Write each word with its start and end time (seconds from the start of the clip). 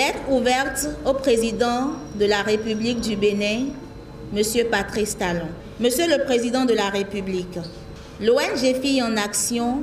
Lettre 0.00 0.30
ouverte 0.30 0.88
au 1.04 1.12
président 1.12 1.90
de 2.18 2.24
la 2.24 2.40
République 2.40 3.02
du 3.02 3.16
Bénin, 3.16 3.66
M. 4.34 4.42
Patrice 4.70 5.18
Talon. 5.18 5.48
Monsieur 5.78 6.06
le 6.08 6.24
Président 6.24 6.64
de 6.64 6.72
la 6.72 6.88
République, 6.88 7.58
l'ONG 8.18 8.80
Filles 8.80 9.02
en 9.02 9.14
Action 9.18 9.82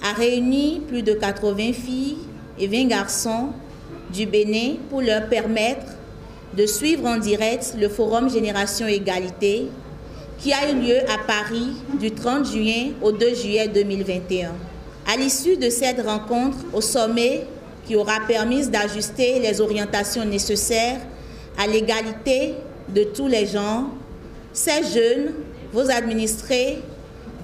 a 0.00 0.12
réuni 0.12 0.80
plus 0.86 1.02
de 1.02 1.12
80 1.12 1.72
filles 1.72 2.18
et 2.56 2.68
20 2.68 2.84
garçons 2.86 3.48
du 4.14 4.26
Bénin 4.26 4.74
pour 4.90 5.00
leur 5.02 5.28
permettre 5.28 5.86
de 6.56 6.64
suivre 6.64 7.06
en 7.06 7.16
direct 7.16 7.74
le 7.76 7.88
forum 7.88 8.30
Génération 8.30 8.86
Égalité 8.86 9.66
qui 10.38 10.52
a 10.52 10.70
eu 10.70 10.76
lieu 10.76 10.98
à 11.12 11.18
Paris 11.26 11.72
du 11.98 12.12
30 12.12 12.46
juin 12.46 12.92
au 13.02 13.10
2 13.10 13.34
juillet 13.34 13.66
2021. 13.66 14.52
À 15.12 15.16
l'issue 15.16 15.56
de 15.56 15.68
cette 15.68 16.00
rencontre 16.06 16.58
au 16.72 16.80
sommet 16.80 17.44
qui 17.86 17.96
aura 17.96 18.20
permis 18.26 18.66
d'ajuster 18.66 19.38
les 19.38 19.60
orientations 19.60 20.24
nécessaires 20.24 21.00
à 21.58 21.66
l'égalité 21.66 22.54
de 22.88 23.04
tous 23.04 23.28
les 23.28 23.46
genres, 23.46 23.84
ces 24.52 24.82
jeunes, 24.92 25.32
vos 25.72 25.90
administrés, 25.90 26.78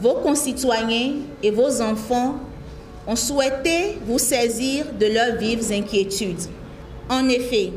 vos 0.01 0.15
concitoyens 0.15 1.15
et 1.43 1.51
vos 1.51 1.81
enfants 1.81 2.37
ont 3.07 3.17
souhaité 3.17 3.99
vous 4.07 4.19
saisir 4.19 4.87
de 4.99 5.07
leurs 5.07 5.37
vives 5.37 5.73
inquiétudes. 5.73 6.49
En 7.09 7.29
effet, 7.29 7.73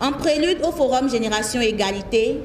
en 0.00 0.12
prélude 0.12 0.58
au 0.66 0.72
Forum 0.72 1.08
Génération 1.08 1.60
Égalité, 1.60 2.38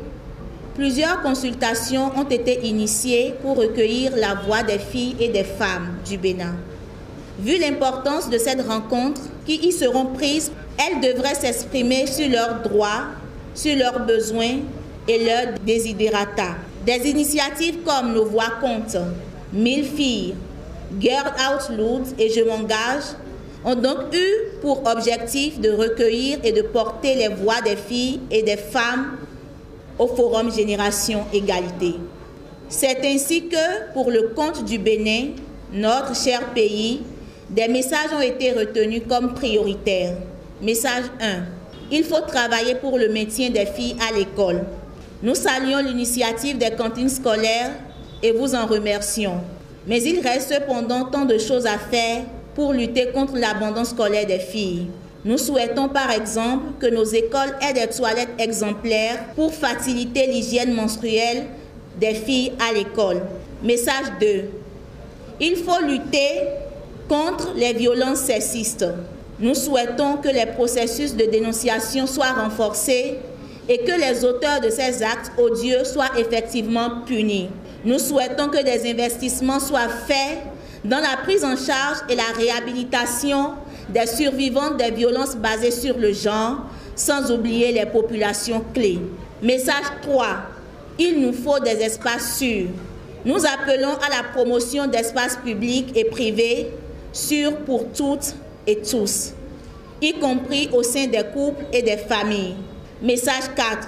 plusieurs 0.76 1.22
consultations 1.22 2.12
ont 2.18 2.30
été 2.30 2.66
initiées 2.66 3.34
pour 3.42 3.58
recueillir 3.58 4.16
la 4.16 4.36
voix 4.36 4.64
des 4.64 4.80
filles 4.80 5.16
et 5.20 5.30
des 5.30 5.44
femmes 5.44 5.98
du 6.08 6.18
Bénin. 6.18 6.56
Vu 7.40 7.58
l'importance 7.58 8.30
de 8.30 8.38
cette 8.38 8.68
rencontre 8.68 9.22
qui 9.46 9.56
y 9.56 9.72
seront 9.72 10.08
prises, 10.08 10.52
elles 10.78 11.00
devraient 11.00 11.36
s'exprimer 11.36 12.06
sur 12.06 12.28
leurs 12.28 12.62
droits, 12.62 13.06
sur 13.56 13.78
leurs 13.78 14.06
besoins 14.06 14.58
et 15.08 15.24
leurs 15.24 15.58
desiderata. 15.66 16.56
Des 16.86 17.10
initiatives 17.10 17.78
comme 17.86 18.14
Nos 18.14 18.26
Voix 18.26 18.52
comptent, 18.60 18.98
Mille 19.54 19.86
filles, 19.86 20.36
Girl 21.00 21.32
Out 21.38 21.78
Loud 21.78 22.04
et 22.18 22.30
Je 22.30 22.42
m'engage 22.44 23.04
ont 23.64 23.76
donc 23.76 24.14
eu 24.14 24.60
pour 24.62 24.86
objectif 24.86 25.62
de 25.62 25.72
recueillir 25.72 26.40
et 26.44 26.52
de 26.52 26.62
porter 26.62 27.16
les 27.16 27.30
voix 27.30 27.62
des 27.62 27.78
filles 27.78 28.20
et 28.32 28.44
des 28.44 28.58
femmes 28.58 29.18
au 29.98 30.08
Forum 30.08 30.52
Génération 30.52 31.26
Égalité. 31.32 31.96
C'est 32.68 33.00
ainsi 33.06 33.48
que, 33.48 33.94
pour 33.94 34.12
le 34.12 34.32
compte 34.36 34.64
du 34.66 34.78
Bénin, 34.78 35.30
notre 35.74 36.16
cher 36.16 36.42
pays, 36.54 37.02
des 37.50 37.68
messages 37.68 38.14
ont 38.16 38.22
été 38.22 38.52
retenus 38.52 39.02
comme 39.08 39.34
prioritaires. 39.34 40.14
Message 40.62 41.06
1. 41.20 41.44
Il 41.92 42.04
faut 42.04 42.22
travailler 42.22 42.76
pour 42.76 42.98
le 42.98 43.10
maintien 43.10 43.50
des 43.50 43.66
filles 43.66 43.96
à 44.08 44.16
l'école. 44.16 44.64
Nous 45.24 45.36
saluons 45.36 45.80
l'initiative 45.80 46.58
des 46.58 46.72
cantines 46.72 47.10
scolaires 47.10 47.72
et 48.22 48.32
vous 48.32 48.54
en 48.54 48.68
remercions. 48.68 49.42
Mais 49.88 50.02
il 50.04 50.20
reste 50.20 50.54
cependant 50.54 51.06
tant 51.06 51.26
de 51.26 51.38
choses 51.40 51.66
à 51.66 51.80
faire 51.80 52.24
pour 52.54 52.74
lutter 52.74 53.08
contre 53.12 53.38
l'abandon 53.38 53.84
scolaire 53.84 54.28
des 54.28 54.40
filles. 54.40 54.88
Nous 55.26 55.38
souhaitons 55.38 55.90
par 55.90 56.12
exemple 56.12 56.66
que 56.80 56.86
nos 56.86 57.04
écoles 57.04 57.56
aient 57.62 57.74
des 57.74 57.88
toilettes 57.88 58.30
exemplaires 58.38 59.26
pour 59.36 59.54
faciliter 59.54 60.28
l'hygiène 60.28 60.74
menstruelle 60.74 61.46
des 62.00 62.14
filles 62.14 62.54
à 62.60 62.74
l'école. 62.74 63.22
Message 63.64 64.06
2. 64.22 64.46
Il 65.42 65.56
faut 65.58 65.84
lutter 65.86 66.42
contre 67.10 67.54
les 67.56 67.74
violences 67.74 68.20
sexistes. 68.20 68.86
Nous 69.40 69.56
souhaitons 69.56 70.18
que 70.18 70.30
les 70.30 70.46
processus 70.46 71.16
de 71.16 71.26
dénonciation 71.26 72.08
soient 72.08 72.34
renforcés 72.34 73.18
et 73.68 73.80
que 73.80 73.92
les 73.92 74.24
auteurs 74.24 74.62
de 74.62 74.70
ces 74.70 75.04
actes 75.04 75.32
odieux 75.38 75.84
soient 75.84 76.18
effectivement 76.18 77.02
punis. 77.06 77.50
Nous 77.84 78.00
souhaitons 78.00 78.50
que 78.50 78.64
des 78.64 78.90
investissements 78.90 79.60
soient 79.60 79.90
faits 80.08 80.40
dans 80.86 81.00
la 81.00 81.18
prise 81.24 81.44
en 81.44 81.56
charge 81.56 82.00
et 82.10 82.16
la 82.16 82.32
réhabilitation 82.38 83.54
des 83.90 84.06
survivants 84.06 84.72
des 84.72 84.92
violences 84.92 85.36
basées 85.36 85.72
sur 85.72 85.98
le 85.98 86.14
genre, 86.14 86.58
sans 86.96 87.32
oublier 87.32 87.72
les 87.72 87.86
populations 87.86 88.64
clés. 88.74 89.00
Message 89.42 89.86
3. 90.04 90.26
Il 91.00 91.22
nous 91.22 91.34
faut 91.34 91.60
des 91.60 91.82
espaces 91.82 92.38
sûrs. 92.38 92.68
Nous 93.26 93.46
appelons 93.46 93.94
à 93.96 94.10
la 94.10 94.24
promotion 94.34 94.88
d'espaces 94.88 95.38
publics 95.38 95.96
et 95.96 96.06
privés 96.06 96.68
sûrs 97.12 97.58
pour 97.66 97.92
toutes 97.92 98.36
et 98.68 98.82
tous, 98.82 99.34
y 100.02 100.14
compris 100.14 100.70
au 100.74 100.84
sein 100.84 101.08
des 101.08 101.24
couples 101.34 101.66
et 101.74 101.82
des 101.82 101.98
familles. 101.98 102.56
Message 103.02 103.54
4. 103.56 103.88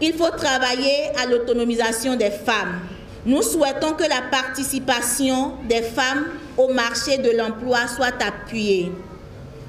Il 0.00 0.12
faut 0.12 0.30
travailler 0.30 1.10
à 1.20 1.26
l'autonomisation 1.26 2.16
des 2.16 2.30
femmes. 2.30 2.80
Nous 3.24 3.42
souhaitons 3.42 3.94
que 3.94 4.04
la 4.04 4.22
participation 4.30 5.52
des 5.68 5.82
femmes 5.82 6.26
au 6.56 6.68
marché 6.68 7.18
de 7.18 7.30
l'emploi 7.30 7.86
soit 7.88 8.14
appuyée. 8.22 8.92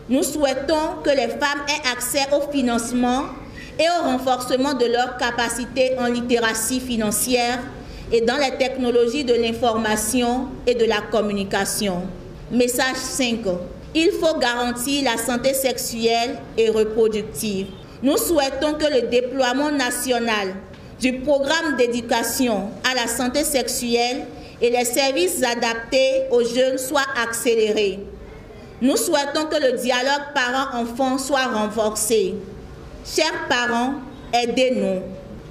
Nous 0.10 0.24
souhaitons 0.24 1.02
que 1.04 1.10
les 1.10 1.28
femmes 1.28 1.64
aient 1.68 1.90
accès 1.92 2.28
au 2.36 2.52
financement 2.52 3.24
et 3.80 3.86
au 4.00 4.04
renforcement 4.04 4.74
de 4.74 4.86
leurs 4.86 5.18
capacités 5.18 5.98
en 6.00 6.08
littératie 6.08 6.80
financière 6.80 7.60
et 8.12 8.22
dans 8.22 8.38
les 8.38 8.58
technologies 8.58 9.24
de 9.24 9.34
l'information 9.34 10.48
et 10.66 10.76
de 10.76 10.86
la 10.86 11.02
communication. 11.02 12.04
Message 12.50 12.96
5. 12.96 13.40
Il 13.94 14.12
faut 14.12 14.40
garantir 14.40 15.04
la 15.04 15.18
santé 15.18 15.54
sexuelle 15.54 16.38
et 16.58 16.70
reproductive. 16.70 17.68
Nous 18.02 18.16
souhaitons 18.16 18.76
que 18.76 18.86
le 18.86 19.10
déploiement 19.10 19.70
national 19.70 20.56
du 20.98 21.20
programme 21.20 21.76
d'éducation 21.78 22.70
à 22.90 22.96
la 22.96 23.08
santé 23.08 23.44
sexuelle 23.44 24.28
et 24.62 24.70
les 24.70 24.86
services 24.86 25.44
adaptés 25.44 26.24
aux 26.32 26.44
jeunes 26.46 26.78
soit 26.78 27.06
accéléré. 27.22 28.00
Nous 28.82 28.96
souhaitons 28.96 29.48
que 29.52 29.62
le 29.62 29.78
dialogue 29.78 30.32
parents-enfants 30.34 31.18
soit 31.18 31.48
renforcé. 31.48 32.36
Chers 33.06 33.48
parents, 33.50 33.96
aidez-nous. 34.34 35.02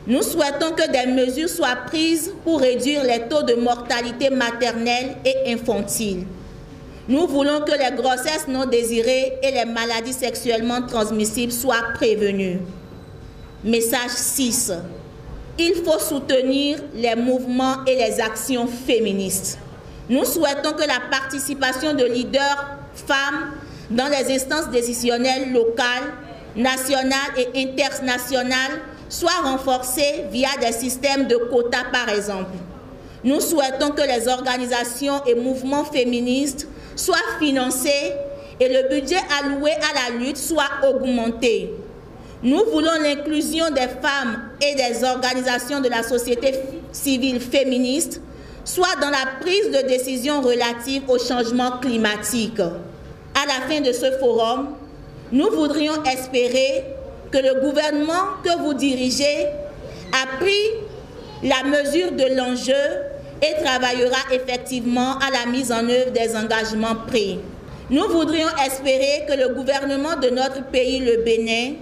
Nous 0.06 0.22
souhaitons 0.22 0.70
que 0.70 0.90
des 0.90 1.12
mesures 1.12 1.50
soient 1.50 1.76
prises 1.86 2.32
pour 2.42 2.60
réduire 2.60 3.04
les 3.04 3.28
taux 3.28 3.42
de 3.42 3.54
mortalité 3.54 4.30
maternelle 4.30 5.16
et 5.26 5.52
infantile. 5.52 6.24
Nous 7.08 7.28
voulons 7.28 7.60
que 7.60 7.70
les 7.70 7.96
grossesses 7.96 8.48
non 8.48 8.66
désirées 8.66 9.38
et 9.40 9.52
les 9.52 9.64
maladies 9.64 10.12
sexuellement 10.12 10.82
transmissibles 10.82 11.52
soient 11.52 11.92
prévenues. 11.94 12.58
Message 13.62 14.10
6. 14.10 14.72
Il 15.58 15.74
faut 15.84 16.00
soutenir 16.00 16.78
les 16.94 17.14
mouvements 17.14 17.84
et 17.86 17.94
les 17.94 18.20
actions 18.20 18.66
féministes. 18.66 19.58
Nous 20.10 20.24
souhaitons 20.24 20.72
que 20.72 20.86
la 20.86 21.00
participation 21.08 21.94
de 21.94 22.04
leaders 22.04 22.78
femmes 22.94 23.52
dans 23.88 24.08
les 24.08 24.34
instances 24.34 24.70
décisionnelles 24.70 25.52
locales, 25.52 26.12
nationales 26.56 27.14
et 27.36 27.62
internationales 27.62 28.80
soit 29.08 29.42
renforcée 29.44 30.24
via 30.32 30.48
des 30.60 30.72
systèmes 30.72 31.28
de 31.28 31.36
quotas 31.36 31.84
par 31.92 32.08
exemple. 32.08 32.50
Nous 33.22 33.40
souhaitons 33.40 33.90
que 33.90 34.02
les 34.02 34.26
organisations 34.26 35.24
et 35.24 35.36
mouvements 35.36 35.84
féministes 35.84 36.66
soient 36.96 37.16
financés 37.38 38.12
et 38.58 38.68
le 38.68 38.88
budget 38.88 39.20
alloué 39.40 39.70
à 39.72 40.10
la 40.10 40.18
lutte 40.18 40.36
soit 40.38 40.70
augmenté. 40.88 41.70
Nous 42.42 42.64
voulons 42.72 43.00
l'inclusion 43.02 43.70
des 43.70 43.88
femmes 44.02 44.50
et 44.60 44.74
des 44.74 45.04
organisations 45.04 45.80
de 45.80 45.88
la 45.88 46.02
société 46.02 46.52
civile 46.92 47.40
féministe 47.40 48.20
soit 48.64 48.96
dans 49.00 49.10
la 49.10 49.24
prise 49.40 49.70
de 49.70 49.86
décision 49.86 50.42
relative 50.42 51.04
au 51.08 51.18
changement 51.18 51.78
climatique. 51.80 52.58
À 52.60 53.46
la 53.46 53.66
fin 53.68 53.80
de 53.80 53.92
ce 53.92 54.10
forum, 54.18 54.70
nous 55.30 55.50
voudrions 55.52 56.02
espérer 56.04 56.84
que 57.30 57.38
le 57.38 57.60
gouvernement 57.60 58.34
que 58.42 58.58
vous 58.62 58.74
dirigez 58.74 59.46
a 60.12 60.36
pris 60.38 60.52
la 61.42 61.62
mesure 61.64 62.12
de 62.12 62.36
l'enjeu 62.36 62.74
et 63.42 63.62
travaillera 63.62 64.18
effectivement 64.32 65.18
à 65.18 65.30
la 65.30 65.50
mise 65.50 65.70
en 65.72 65.88
œuvre 65.88 66.10
des 66.12 66.34
engagements 66.36 66.96
pris. 67.06 67.38
Nous 67.90 68.08
voudrions 68.08 68.48
espérer 68.66 69.24
que 69.28 69.34
le 69.34 69.54
gouvernement 69.54 70.16
de 70.20 70.30
notre 70.30 70.64
pays, 70.64 71.00
le 71.00 71.22
Bénin, 71.22 71.74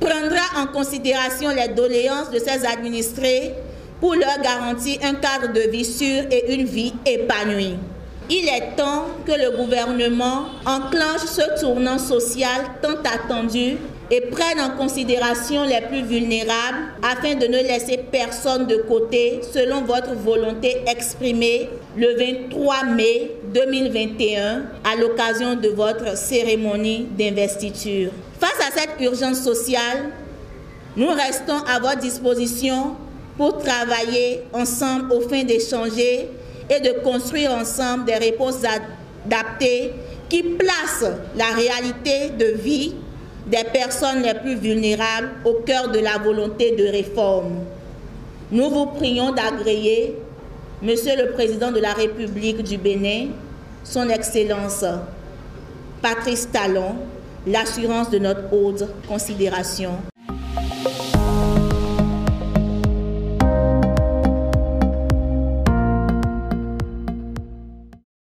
prendra 0.00 0.62
en 0.62 0.66
considération 0.66 1.50
les 1.50 1.68
doléances 1.68 2.30
de 2.30 2.38
ses 2.38 2.66
administrés 2.66 3.54
pour 4.00 4.14
leur 4.14 4.40
garantir 4.42 4.98
un 5.02 5.14
cadre 5.14 5.52
de 5.52 5.70
vie 5.70 5.84
sûr 5.84 6.24
et 6.30 6.54
une 6.54 6.64
vie 6.66 6.94
épanouie. 7.04 7.76
Il 8.30 8.46
est 8.46 8.76
temps 8.76 9.06
que 9.26 9.32
le 9.32 9.56
gouvernement 9.56 10.46
enclenche 10.66 11.24
ce 11.24 11.60
tournant 11.60 11.98
social 11.98 12.60
tant 12.82 12.98
attendu 13.10 13.78
et 14.10 14.22
prenne 14.22 14.60
en 14.60 14.70
considération 14.70 15.64
les 15.64 15.80
plus 15.82 16.02
vulnérables 16.02 16.78
afin 17.02 17.34
de 17.34 17.46
ne 17.46 17.58
laisser 17.58 17.98
personne 18.10 18.66
de 18.66 18.76
côté 18.88 19.40
selon 19.52 19.82
votre 19.82 20.14
volonté 20.14 20.78
exprimée 20.86 21.68
le 21.96 22.16
23 22.16 22.84
mai 22.84 23.32
2021 23.52 24.62
à 24.84 24.96
l'occasion 24.96 25.56
de 25.56 25.68
votre 25.68 26.16
cérémonie 26.16 27.06
d'investiture. 27.18 28.10
Face 28.40 28.66
à 28.66 28.78
cette 28.78 29.00
urgence 29.00 29.42
sociale, 29.42 30.10
nous 30.96 31.08
restons 31.10 31.58
à 31.68 31.78
votre 31.78 31.98
disposition 31.98 32.94
pour 33.36 33.58
travailler 33.58 34.42
ensemble 34.52 35.12
au 35.12 35.20
fin 35.20 35.44
d'échanger 35.44 36.28
et 36.70 36.80
de 36.80 37.00
construire 37.02 37.52
ensemble 37.52 38.06
des 38.06 38.14
réponses 38.16 38.62
adaptées 38.64 39.92
qui 40.28 40.42
placent 40.42 41.12
la 41.36 41.46
réalité 41.54 42.30
de 42.38 42.46
vie 42.58 42.94
des 43.50 43.64
personnes 43.72 44.22
les 44.22 44.34
plus 44.34 44.56
vulnérables 44.56 45.30
au 45.44 45.54
cœur 45.64 45.88
de 45.90 45.98
la 45.98 46.18
volonté 46.18 46.76
de 46.76 46.84
réforme. 46.86 47.60
Nous 48.50 48.68
vous 48.68 48.86
prions 48.86 49.32
d'agréer, 49.32 50.16
Monsieur 50.82 51.16
le 51.16 51.32
Président 51.32 51.72
de 51.72 51.80
la 51.80 51.92
République 51.92 52.62
du 52.62 52.78
Bénin, 52.78 53.28
Son 53.82 54.08
Excellence 54.10 54.84
Patrice 56.00 56.48
Talon, 56.50 56.94
l'assurance 57.46 58.10
de 58.10 58.18
notre 58.18 58.52
haute 58.52 58.84
considération. 59.08 59.92